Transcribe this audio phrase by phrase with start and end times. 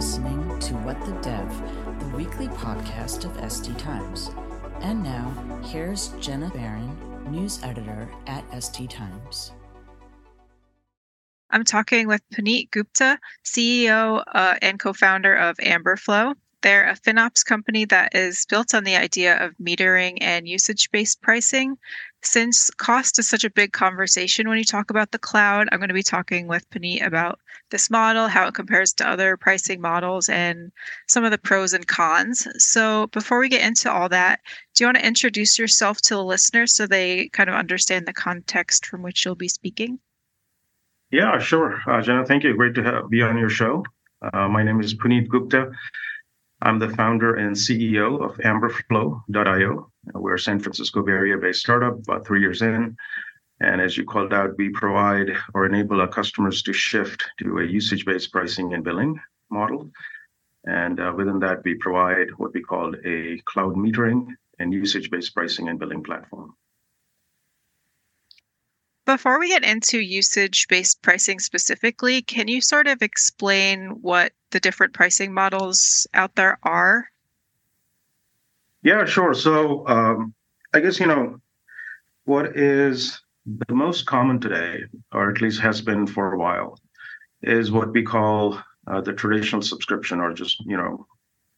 [0.00, 4.30] listening to What the Dev, the weekly podcast of SD Times.
[4.80, 5.28] And now,
[5.62, 6.96] here's Jenna Barron,
[7.30, 9.52] news editor at SD Times.
[11.50, 16.32] I'm talking with Puneet Gupta, CEO uh, and co founder of Amberflo.
[16.62, 21.20] They're a FinOps company that is built on the idea of metering and usage based
[21.20, 21.76] pricing.
[22.22, 25.88] Since cost is such a big conversation when you talk about the cloud, I'm going
[25.88, 30.28] to be talking with Puneet about this model, how it compares to other pricing models,
[30.28, 30.70] and
[31.08, 32.46] some of the pros and cons.
[32.58, 34.40] So, before we get into all that,
[34.74, 38.12] do you want to introduce yourself to the listeners so they kind of understand the
[38.12, 39.98] context from which you'll be speaking?
[41.10, 41.80] Yeah, sure.
[41.86, 42.54] Uh, Jenna, thank you.
[42.54, 43.84] Great to have, be on your show.
[44.20, 45.72] Uh, my name is Puneet Gupta.
[46.62, 49.90] I'm the founder and CEO of Amberflo.io.
[50.12, 52.96] We're a San Francisco Bay Area based startup, about three years in.
[53.60, 57.64] And as you called out, we provide or enable our customers to shift to a
[57.64, 59.18] usage based pricing and billing
[59.50, 59.90] model.
[60.64, 64.26] And uh, within that, we provide what we call a cloud metering
[64.58, 66.54] and usage based pricing and billing platform.
[69.10, 74.60] Before we get into usage based pricing specifically, can you sort of explain what the
[74.60, 77.08] different pricing models out there are?
[78.84, 79.34] Yeah, sure.
[79.34, 80.32] So um,
[80.72, 81.40] I guess, you know,
[82.24, 86.78] what is the most common today, or at least has been for a while,
[87.42, 91.04] is what we call uh, the traditional subscription, or just, you know,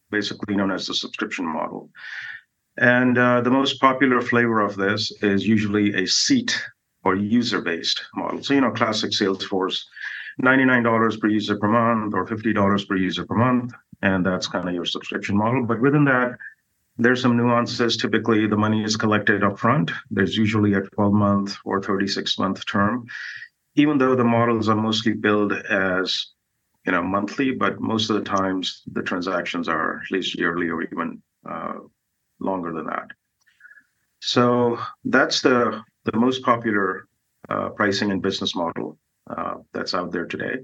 [0.09, 1.91] basically known as the subscription model.
[2.77, 6.59] And uh, the most popular flavor of this is usually a seat
[7.03, 8.43] or user-based model.
[8.43, 9.83] So, you know, classic Salesforce,
[10.41, 13.73] $99 per user per month or $50 per user per month.
[14.01, 15.65] And that's kind of your subscription model.
[15.65, 16.37] But within that,
[16.97, 17.97] there's some nuances.
[17.97, 19.91] Typically, the money is collected upfront.
[20.11, 23.07] There's usually a 12 month or 36 month term,
[23.75, 26.27] even though the models are mostly billed as
[26.85, 30.83] you know monthly, but most of the times the transactions are at least yearly or
[30.83, 31.75] even uh,
[32.39, 33.07] longer than that.
[34.19, 37.07] So that's the the most popular
[37.49, 38.97] uh, pricing and business model
[39.29, 40.57] uh, that's out there today.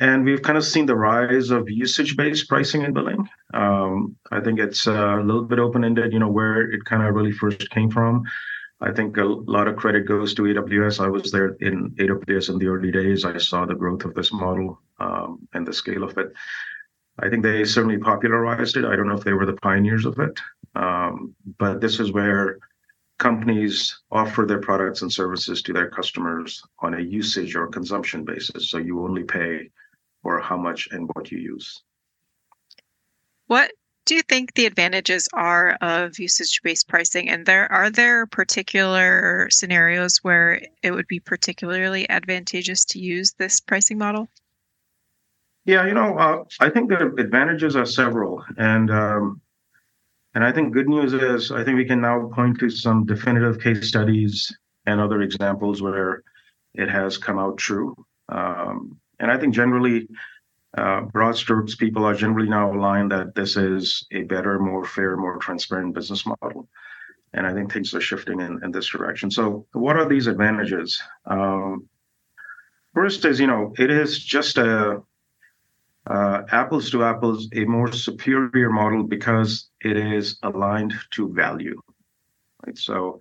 [0.00, 3.28] And we've kind of seen the rise of usage-based pricing and billing.
[3.54, 7.32] Um, I think it's a little bit open-ended, you know, where it kind of really
[7.32, 8.24] first came from.
[8.80, 11.02] I think a lot of credit goes to AWS.
[11.02, 13.24] I was there in AWS in the early days.
[13.24, 16.32] I saw the growth of this model um, and the scale of it.
[17.18, 18.84] I think they certainly popularized it.
[18.84, 20.38] I don't know if they were the pioneers of it,
[20.74, 22.58] um, but this is where
[23.18, 28.70] companies offer their products and services to their customers on a usage or consumption basis.
[28.70, 29.70] So you only pay
[30.22, 31.82] for how much and what you use.
[33.46, 33.70] What
[34.06, 40.18] do you think the advantages are of usage-based pricing and there are there particular scenarios
[40.18, 44.28] where it would be particularly advantageous to use this pricing model
[45.64, 49.40] yeah you know uh, i think the advantages are several and um,
[50.36, 53.58] and I think good news is I think we can now point to some definitive
[53.58, 54.54] case studies
[54.84, 56.24] and other examples where
[56.74, 57.96] it has come out true.
[58.28, 60.06] Um, and I think generally,
[60.76, 65.16] uh, broad strokes, people are generally now aligned that this is a better, more fair,
[65.16, 66.68] more transparent business model.
[67.32, 69.30] And I think things are shifting in, in this direction.
[69.30, 71.02] So, what are these advantages?
[71.24, 71.88] Um,
[72.92, 75.00] first is, you know, it is just a
[76.06, 81.80] uh, apples to apples, a more superior model because it is aligned to value.
[82.64, 82.78] Right.
[82.78, 83.20] So,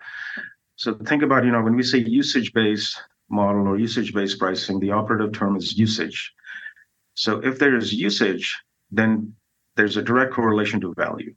[0.75, 4.79] so think about you know when we say usage based model or usage based pricing,
[4.79, 6.34] the operative term is usage.
[7.16, 8.56] So if there is usage,
[8.91, 9.34] then
[9.75, 11.34] there's a direct correlation to value.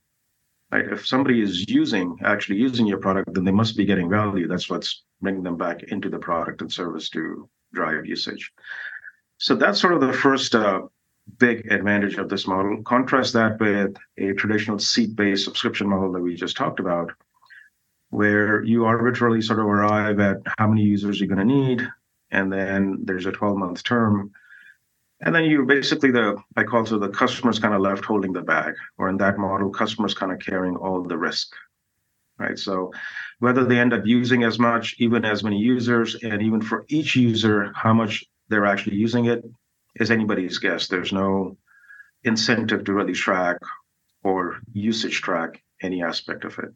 [0.70, 0.84] Right.
[0.92, 4.46] If somebody is using actually using your product, then they must be getting value.
[4.46, 8.52] That's what's bringing them back into the product and service to drive usage.
[9.38, 10.82] So that's sort of the first uh,
[11.38, 12.82] big advantage of this model.
[12.82, 17.12] Contrast that with a traditional seat-based subscription model that we just talked about,
[18.10, 21.86] where you arbitrarily sort of arrive at how many users you're going to need,
[22.30, 24.30] and then there's a 12-month term.
[25.20, 28.42] And then you basically the I call it the customers kind of left holding the
[28.42, 31.52] bag, or in that model, customers kind of carrying all the risk.
[32.38, 32.56] Right.
[32.56, 32.92] So
[33.40, 37.16] whether they end up using as much, even as many users, and even for each
[37.16, 39.44] user, how much they're actually using it,
[40.00, 40.88] is anybody's guess.
[40.88, 41.56] There's no
[42.24, 43.58] incentive to really track
[44.24, 46.70] or usage track any aspect of it.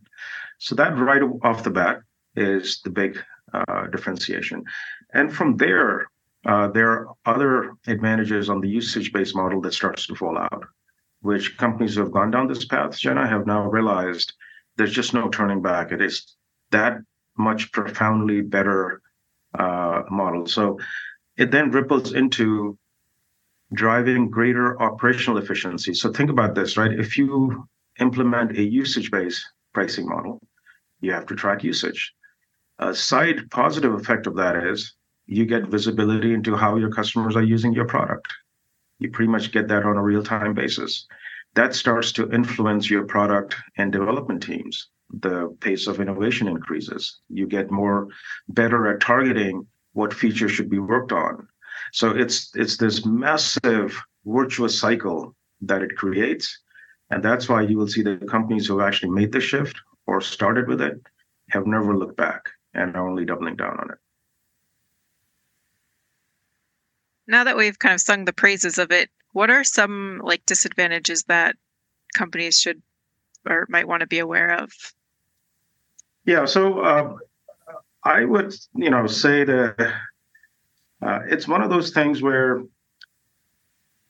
[0.59, 2.01] So that right off the bat
[2.37, 3.19] is the big
[3.53, 4.65] uh, differentiation.
[5.13, 6.07] And from there,
[6.47, 10.65] uh, there are other advantages on the usage-based model that starts to fall out,
[11.21, 14.33] which companies who have gone down this path, Jenna, have now realized
[14.77, 15.93] there's just no turning back.
[15.93, 16.37] It is
[16.71, 16.99] that
[17.37, 19.01] much profoundly better
[19.59, 20.47] uh, model.
[20.47, 20.79] So
[21.37, 22.79] it then ripples into
[23.73, 25.95] driving greater operational efficiency.
[25.95, 26.93] So think about this, right?
[26.93, 27.67] If you
[28.01, 30.41] implement a usage-based pricing model,
[31.01, 32.13] you have to track usage.
[32.79, 34.95] A side positive effect of that is
[35.27, 38.33] you get visibility into how your customers are using your product.
[38.99, 41.07] You pretty much get that on a real-time basis.
[41.55, 44.89] That starts to influence your product and development teams.
[45.21, 47.21] The pace of innovation increases.
[47.29, 48.09] You get more
[48.49, 51.47] better at targeting what features should be worked on.
[51.93, 56.59] So it's it's this massive virtuous cycle that it creates.
[57.11, 60.69] And that's why you will see the companies who actually made the shift or started
[60.69, 61.00] with it
[61.50, 63.99] have never looked back and are only doubling down on it.
[67.27, 71.25] Now that we've kind of sung the praises of it, what are some like disadvantages
[71.25, 71.56] that
[72.15, 72.81] companies should
[73.47, 74.73] or might want to be aware of?
[76.25, 77.17] Yeah, so uh,
[78.03, 79.95] I would, you know, say that
[81.02, 82.62] uh, it's one of those things where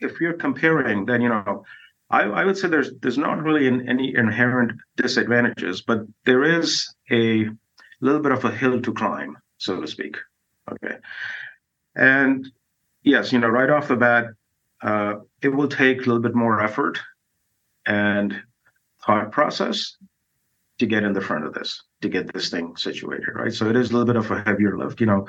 [0.00, 1.64] if you're comparing, then you know,
[2.10, 6.94] I, I would say there's there's not really an, any inherent disadvantages, but there is
[7.10, 7.48] a
[8.00, 10.16] little bit of a hill to climb, so to speak.
[10.70, 10.96] Okay,
[11.94, 12.50] and
[13.02, 14.26] yes, you know, right off the bat,
[14.82, 17.00] uh, it will take a little bit more effort
[17.86, 18.40] and
[19.06, 19.96] thought process
[20.78, 23.52] to get in the front of this, to get this thing situated, right?
[23.52, 25.00] So it is a little bit of a heavier lift.
[25.00, 25.26] You know,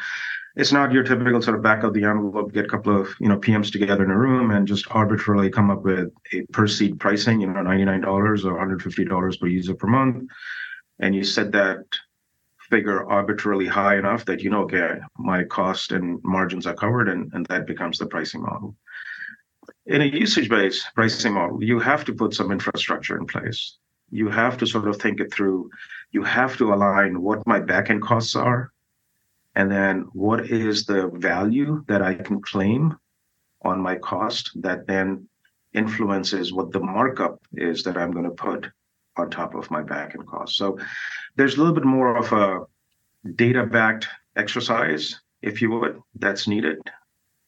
[0.56, 3.28] it's not your typical sort of back of the envelope, get a couple of you
[3.28, 7.00] know PMs together in a room and just arbitrarily come up with a per seat
[7.00, 10.30] pricing, you know, ninety nine dollars or one hundred fifty dollars per user per month,
[11.00, 11.86] and you set that
[12.70, 17.31] figure arbitrarily high enough that you know, okay, my cost and margins are covered, and
[17.34, 18.75] and that becomes the pricing model.
[19.86, 23.78] In a usage based pricing model, you have to put some infrastructure in place.
[24.12, 25.70] You have to sort of think it through.
[26.13, 28.71] You have to align what my backend costs are
[29.56, 32.95] and then what is the value that I can claim
[33.63, 35.27] on my cost that then
[35.74, 38.69] influences what the markup is that I'm going to put
[39.18, 40.56] on top of my backend cost.
[40.56, 40.77] So
[41.36, 42.65] there's a little bit more of a
[43.36, 46.77] data backed exercise, if you would, that's needed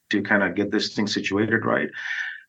[0.09, 1.89] to kind of get this thing situated right.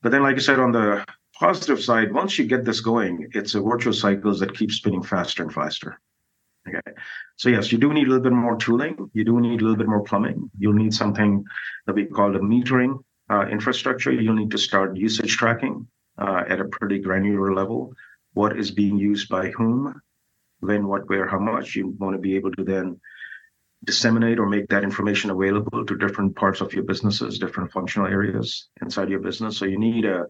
[0.02, 1.04] But then, like I said, on the
[1.38, 5.42] positive side, once you get this going, it's a virtuous cycle that keeps spinning faster
[5.42, 6.00] and faster.
[6.68, 6.80] Okay.
[7.36, 9.10] So yes, you do need a little bit more tooling.
[9.12, 10.50] You do need a little bit more plumbing.
[10.58, 11.44] You'll need something
[11.86, 12.98] that we call the metering
[13.30, 14.12] uh, infrastructure.
[14.12, 15.86] You'll need to start usage tracking
[16.18, 17.92] uh, at a pretty granular level.
[18.34, 20.00] What is being used by whom,
[20.60, 21.76] when, what, where, how much.
[21.76, 23.00] You want to be able to then
[23.84, 28.68] disseminate or make that information available to different parts of your businesses, different functional areas
[28.82, 29.56] inside your business.
[29.56, 30.26] So you need a a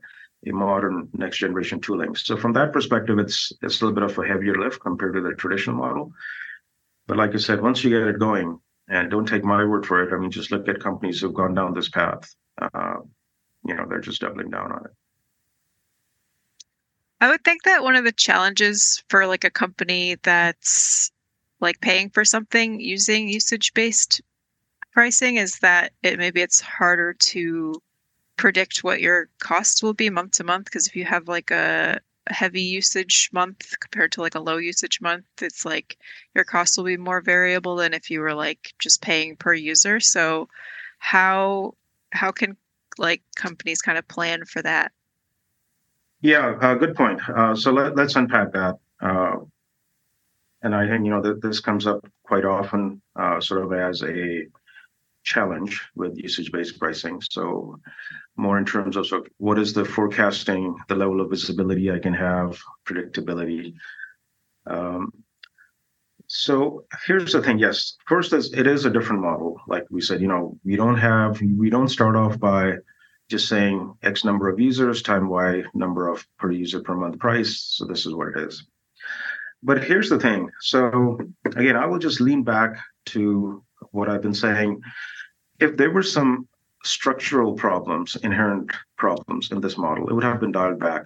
[0.52, 2.14] modern next generation tooling.
[2.14, 5.20] So from that perspective, it's it's a little bit of a heavier lift compared to
[5.20, 6.12] the traditional model.
[7.06, 8.58] But like I said, once you get it going,
[8.88, 11.54] and don't take my word for it, I mean, just look at companies who've gone
[11.54, 12.34] down this path.
[12.60, 12.96] Uh,
[13.66, 14.93] you know, they're just doubling down on it.
[17.20, 21.10] I would think that one of the challenges for like a company that's
[21.60, 24.20] like paying for something using usage based
[24.93, 27.81] pricing is that it maybe it's harder to
[28.36, 30.66] predict what your costs will be month to month?
[30.66, 35.00] Because if you have like a, heavy usage month compared to like a low usage
[35.00, 35.96] month it's like
[36.34, 40.00] your costs will be more variable than if you were like just paying per user.
[40.00, 40.48] So
[40.98, 41.74] how
[42.10, 42.56] how can
[42.98, 44.92] like companies kind of plan for that?
[46.20, 47.20] Yeah uh, good point.
[47.28, 48.78] Uh, so let, us unpack that.
[49.00, 49.36] Uh,
[50.62, 54.02] and i think you know that this comes up quite often uh, sort of as
[54.02, 54.46] a
[55.26, 57.20] challenge with usage-based pricing.
[57.20, 57.78] So
[58.36, 62.14] more in terms of so what is the forecasting, the level of visibility I can
[62.14, 63.74] have, predictability.
[64.66, 65.12] Um,
[66.28, 67.58] so here's the thing.
[67.58, 69.60] Yes, first is it is a different model.
[69.68, 72.78] Like we said, you know, we don't have we don't start off by
[73.28, 77.60] just saying X number of users time Y number of per user per month price.
[77.76, 78.64] So this is what it is.
[79.62, 80.50] But here's the thing.
[80.60, 84.80] So again, I will just lean back to what I've been saying
[85.60, 86.48] if there were some
[86.84, 91.04] structural problems, inherent problems in this model, it would have been dialed back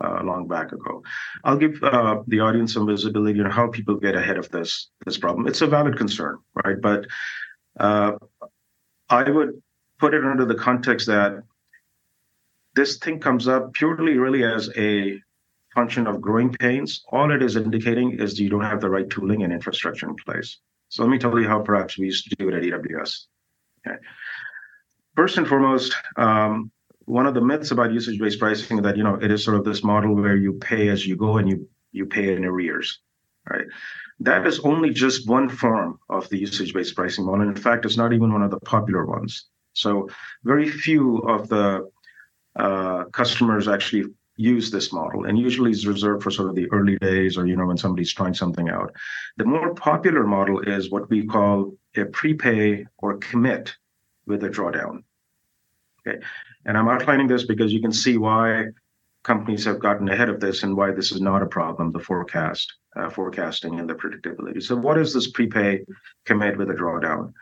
[0.00, 1.02] uh, long back ago.
[1.44, 5.18] I'll give uh, the audience some visibility on how people get ahead of this this
[5.18, 5.46] problem.
[5.46, 6.80] It's a valid concern, right?
[6.80, 7.06] But
[7.78, 8.12] uh,
[9.08, 9.62] I would
[9.98, 11.42] put it under the context that
[12.74, 15.20] this thing comes up purely, really, as a
[15.74, 17.02] function of growing pains.
[17.10, 20.58] All it is indicating is you don't have the right tooling and infrastructure in place.
[20.92, 23.24] So let me tell you how perhaps we used to do it at AWS.
[23.80, 23.96] Okay.
[25.16, 26.70] First and foremost, um,
[27.06, 29.64] one of the myths about usage-based pricing is that you know it is sort of
[29.64, 33.00] this model where you pay as you go and you you pay in arrears,
[33.48, 33.64] right?
[34.20, 37.40] That is only just one form of the usage-based pricing model.
[37.40, 39.46] And in fact, it's not even one of the popular ones.
[39.72, 40.10] So
[40.44, 41.90] very few of the
[42.54, 46.96] uh, customers actually use this model and usually is reserved for sort of the early
[46.98, 48.94] days or you know when somebody's trying something out.
[49.36, 53.74] The more popular model is what we call a prepay or commit
[54.26, 55.04] with a drawdown.
[56.06, 56.18] Okay?
[56.64, 58.66] And i'm outlining this because you can see why
[59.22, 62.72] companies have gotten ahead of this and why this is not a problem the forecast
[62.96, 64.62] uh, forecasting and the predictability.
[64.62, 65.84] So what is this prepay
[66.24, 67.32] commit with a drawdown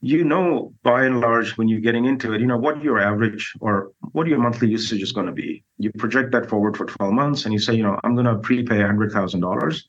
[0.00, 3.52] you know by and large when you're getting into it you know what your average
[3.60, 5.62] or what your monthly usage is going to be.
[5.78, 8.38] You project that forward for 12 months and you say you know i'm going to
[8.38, 9.82] prepay $100000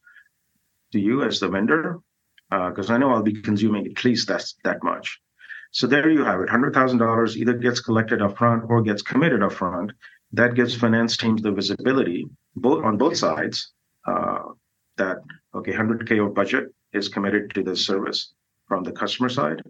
[0.92, 2.00] to you as the vendor
[2.50, 5.20] because uh, i know i'll be consuming at least that's that much.
[5.74, 6.50] So there you have it.
[6.50, 9.92] $100000 either gets collected upfront or gets committed upfront.
[10.34, 12.28] That gives finance teams the visibility
[12.58, 13.72] both on both sides
[14.06, 14.40] uh,
[14.98, 15.18] that
[15.56, 18.34] okay 100k of budget is committed to this service
[18.68, 19.62] from the customer side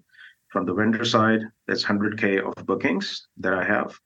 [0.52, 3.98] from the vendor side, that's 100K of bookings that I have.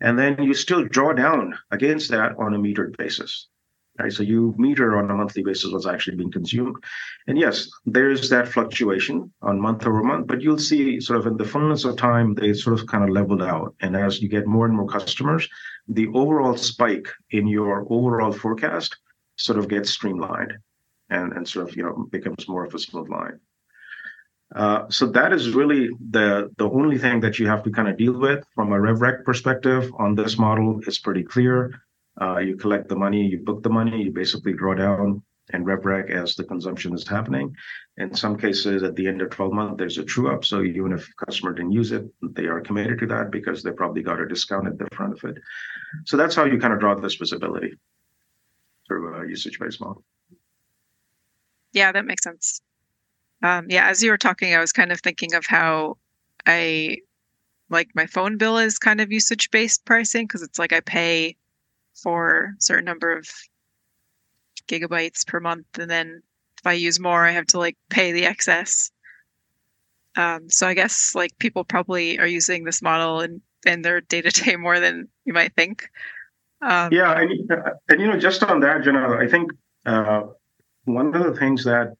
[0.00, 3.48] And then you still draw down against that on a metered basis.
[3.98, 4.12] Right.
[4.12, 6.76] So you meter on a monthly basis what's actually being consumed.
[7.26, 11.36] And yes, there's that fluctuation on month over month, but you'll see sort of in
[11.36, 13.74] the fullness of time, they sort of kind of leveled out.
[13.80, 15.48] And as you get more and more customers,
[15.88, 18.96] the overall spike in your overall forecast
[19.34, 20.52] sort of gets streamlined
[21.10, 23.40] and, and sort of, you know, becomes more of a smooth line.
[24.54, 27.98] Uh, so that is really the the only thing that you have to kind of
[27.98, 31.82] deal with from a RevRec perspective on this model is pretty clear.
[32.20, 36.10] Uh, you collect the money, you book the money, you basically draw down and RevRec
[36.10, 37.54] as the consumption is happening.
[37.96, 40.44] In some cases, at the end of 12 months, there's a true up.
[40.44, 44.02] So even if customer didn't use it, they are committed to that because they probably
[44.02, 45.38] got a discount at the front of it.
[46.04, 47.74] So that's how you kind of draw this visibility
[48.86, 50.04] through a usage based model.
[51.72, 52.60] Yeah, that makes sense.
[53.42, 55.96] Um, yeah, as you were talking, I was kind of thinking of how
[56.46, 56.98] I
[57.70, 61.36] like my phone bill is kind of usage based pricing because it's like I pay
[61.94, 63.28] for a certain number of
[64.66, 66.22] gigabytes per month, and then
[66.58, 68.90] if I use more, I have to like pay the excess.
[70.16, 74.20] Um, so I guess like people probably are using this model in, in their day
[74.20, 75.88] to day more than you might think.
[76.60, 77.50] Um, yeah, and,
[77.88, 79.52] and you know, just on that, Jenna, I think
[79.86, 80.22] uh,
[80.84, 81.94] one of the things that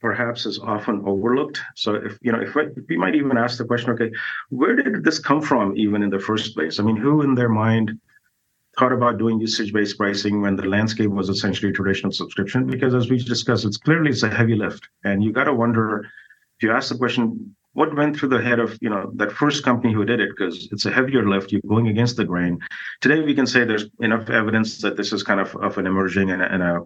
[0.00, 1.60] perhaps is often overlooked.
[1.74, 2.54] So if you know, if,
[2.88, 4.10] we might even ask the question, okay,
[4.50, 6.78] where did this come from even in the first place?
[6.78, 7.98] I mean, who in their mind
[8.78, 12.66] thought about doing usage-based pricing when the landscape was essentially traditional subscription?
[12.66, 14.86] Because as we discussed, it's clearly it's a heavy lift.
[15.04, 16.00] And you gotta wonder
[16.58, 19.62] if you ask the question, what went through the head of you know that first
[19.62, 22.58] company who did it because it's a heavier lift you're going against the grain
[23.02, 26.30] today we can say there's enough evidence that this is kind of, of an emerging
[26.30, 26.80] and a, and a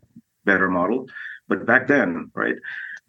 [0.45, 1.07] better model
[1.47, 2.57] but back then right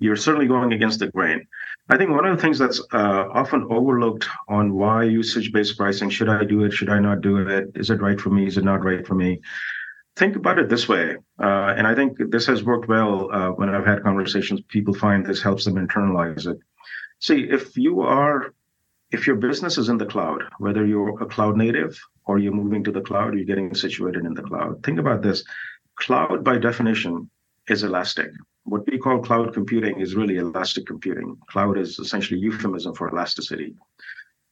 [0.01, 1.47] you're certainly going against the grain.
[1.89, 6.09] I think one of the things that's uh, often overlooked on why usage based pricing
[6.09, 6.73] should I do it?
[6.73, 7.71] Should I not do it?
[7.75, 8.47] Is it right for me?
[8.47, 9.41] Is it not right for me?
[10.15, 11.17] Think about it this way.
[11.39, 14.61] Uh, and I think this has worked well uh, when I've had conversations.
[14.69, 16.57] People find this helps them internalize it.
[17.19, 18.55] See, if you are,
[19.11, 22.83] if your business is in the cloud, whether you're a cloud native or you're moving
[22.85, 24.81] to the cloud, you're getting situated in the cloud.
[24.83, 25.43] Think about this
[25.95, 27.29] cloud, by definition,
[27.67, 28.31] is elastic
[28.63, 31.37] what we call cloud computing is really elastic computing.
[31.47, 33.75] Cloud is essentially euphemism for elasticity.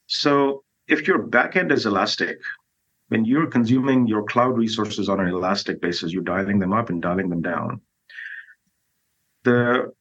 [0.06, 2.40] So if your backend is elastic,
[3.08, 7.00] when you're consuming your cloud resources on an elastic basis, you're dialing them up and
[7.00, 7.80] dialing them down.
[9.44, 9.92] The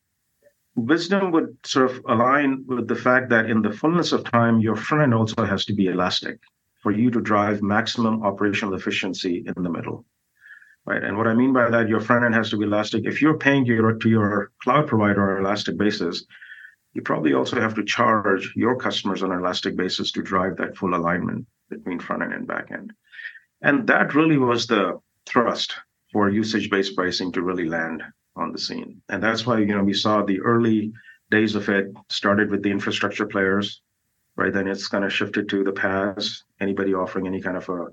[0.75, 4.75] wisdom would sort of align with the fact that in the fullness of time, your
[4.75, 6.39] front end also has to be elastic
[6.81, 10.05] for you to drive maximum operational efficiency in the middle
[10.85, 11.03] right?
[11.03, 13.05] And what I mean by that, your front end has to be elastic.
[13.05, 16.25] If you're paying your to your cloud provider on an elastic basis,
[16.93, 20.75] you probably also have to charge your customers on an elastic basis to drive that
[20.75, 22.93] full alignment between front end and back end.
[23.61, 25.75] And that really was the thrust
[26.11, 28.03] for usage-based pricing to really land
[28.35, 29.01] on the scene.
[29.09, 30.91] And that's why, you know, we saw the early
[31.29, 33.81] days of it started with the infrastructure players,
[34.35, 34.51] right?
[34.51, 37.87] Then it's kind of shifted to the PaaS, anybody offering any kind of a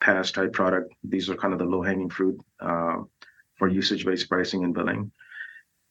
[0.00, 0.92] PaaS type product.
[1.04, 2.98] These are kind of the low hanging fruit uh,
[3.56, 5.10] for usage based pricing and billing.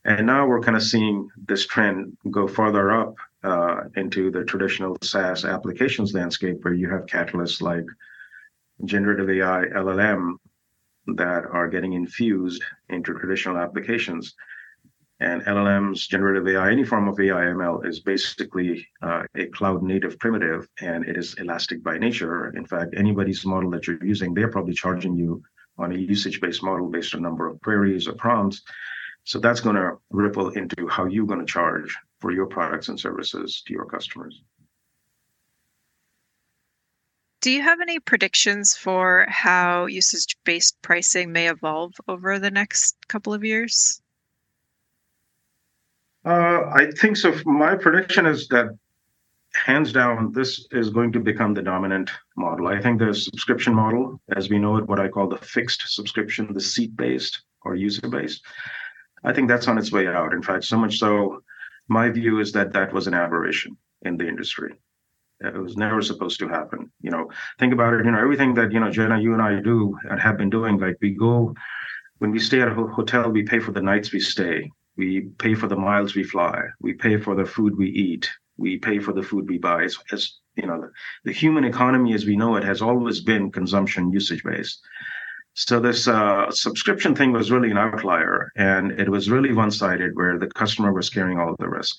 [0.06, 4.96] And now we're kind of seeing this trend go farther up uh, into the traditional
[5.02, 7.86] SaaS applications landscape where you have catalysts like
[8.84, 10.36] generative AI, LLM
[11.08, 14.36] that are getting infused into traditional applications.
[15.20, 20.20] And LLMs, generative AI, any form of AI ML is basically uh, a cloud native
[20.20, 22.50] primitive and it is elastic by nature.
[22.50, 25.42] In fact, anybody's model that you're using, they're probably charging you
[25.78, 28.62] on a usage based model based on number of queries or prompts.
[29.24, 33.00] So that's going to ripple into how you're going to charge for your products and
[33.00, 34.44] services to your customers.
[37.42, 42.98] Do you have any predictions for how usage based pricing may evolve over the next
[43.08, 44.02] couple of years?
[46.26, 47.34] Uh, I think so.
[47.46, 48.70] My prediction is that
[49.54, 52.68] hands down, this is going to become the dominant model.
[52.68, 56.54] I think the subscription model, as we know it, what I call the fixed subscription,
[56.54, 58.44] the seat based or user based,
[59.24, 60.34] I think that's on its way out.
[60.34, 61.42] In fact, so much so,
[61.88, 64.74] my view is that that was an aberration in the industry.
[65.42, 66.92] It was never supposed to happen.
[67.02, 67.30] You know,
[67.60, 68.06] think about it.
[68.06, 70.80] You know, everything that you know, Jenna, you and I do and have been doing.
[70.80, 71.54] Like we go
[72.20, 74.72] when we stay at a hotel, we pay for the nights we stay.
[74.98, 76.62] We pay for the miles we fly.
[76.80, 78.30] We pay for the food we eat.
[78.58, 79.84] We pay for the food we buy.
[79.84, 80.92] As, you know, the,
[81.26, 84.82] the human economy as we know it has always been consumption usage based.
[85.54, 90.38] So this uh, subscription thing was really an outlier, and it was really one-sided, where
[90.38, 91.96] the customer was carrying all the risk.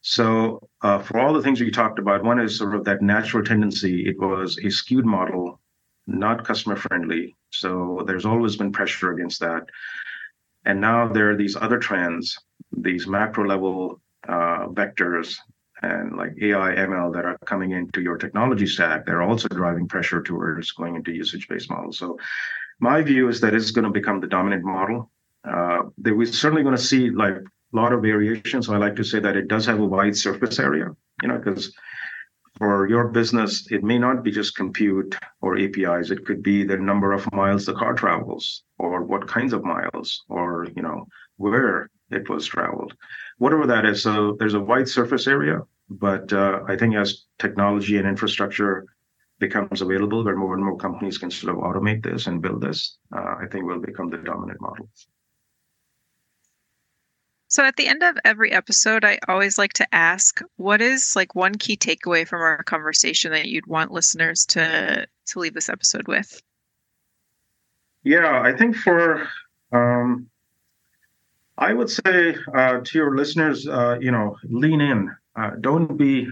[0.00, 3.44] So uh, for all the things we talked about, one is sort of that natural
[3.44, 4.06] tendency.
[4.08, 5.60] It was a skewed model,
[6.06, 7.36] not customer friendly.
[7.50, 9.68] So there's always been pressure against that.
[10.68, 12.38] And now there are these other trends,
[12.76, 15.34] these macro level uh, vectors
[15.80, 19.06] and like AI, ML that are coming into your technology stack.
[19.06, 21.96] They're also driving pressure towards going into usage-based models.
[21.96, 22.18] So
[22.80, 25.10] my view is that it's going to become the dominant model.
[25.42, 28.62] Uh, that we're certainly going to see like a lot of variation.
[28.62, 30.88] So I like to say that it does have a wide surface area,
[31.22, 31.72] you know, because
[32.58, 36.10] for your business, it may not be just compute or APIs.
[36.10, 40.24] It could be the number of miles the car travels, or what kinds of miles,
[40.28, 42.94] or you know where it was traveled,
[43.38, 44.02] whatever that is.
[44.02, 48.86] So there's a wide surface area, but uh, I think as technology and infrastructure
[49.38, 52.98] becomes available, where more and more companies can sort of automate this and build this,
[53.16, 54.88] uh, I think will become the dominant model.
[57.48, 61.34] So at the end of every episode, I always like to ask, what is like
[61.34, 66.08] one key takeaway from our conversation that you'd want listeners to to leave this episode
[66.08, 66.42] with?
[68.04, 69.26] Yeah, I think for
[69.72, 70.28] um,
[71.56, 75.10] I would say uh, to your listeners, uh, you know, lean in.
[75.34, 76.28] Uh, don't be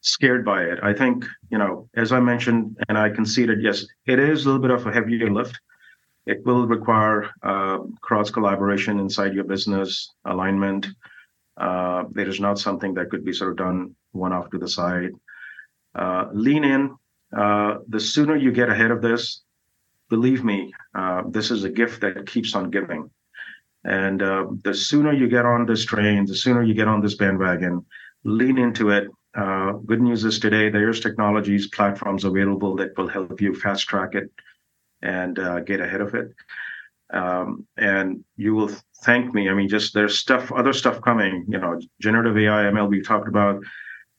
[0.00, 0.78] scared by it.
[0.82, 4.62] I think, you know, as I mentioned, and I conceded, yes, it is a little
[4.62, 5.58] bit of a heavier lift.
[6.28, 10.86] It will require uh, cross collaboration inside your business, alignment.
[11.56, 14.68] Uh, it is not something that could be sort of done one off to the
[14.68, 15.12] side.
[15.94, 16.94] Uh, lean in.
[17.34, 19.40] Uh, the sooner you get ahead of this,
[20.10, 23.10] believe me, uh, this is a gift that keeps on giving.
[23.84, 27.14] And uh, the sooner you get on this train, the sooner you get on this
[27.14, 27.86] bandwagon,
[28.24, 29.08] lean into it.
[29.86, 34.30] good news is today there's technologies, platforms available that will help you fast track it
[35.02, 36.34] and uh, get ahead of it.
[37.10, 38.70] Um, and you will
[39.02, 39.48] thank me.
[39.48, 41.46] I mean, just there's stuff, other stuff coming.
[41.48, 42.88] You know, generative AI, ML.
[42.88, 43.62] We talked about.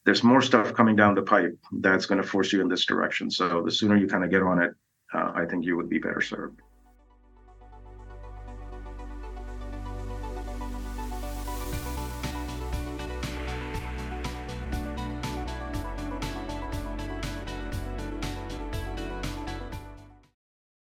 [0.05, 3.29] There's more stuff coming down the pipe that's going to force you in this direction.
[3.29, 4.71] So the sooner you kind of get on it,
[5.13, 6.61] uh, I think you would be better served.